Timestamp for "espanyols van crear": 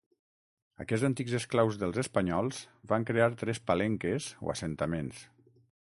2.03-3.31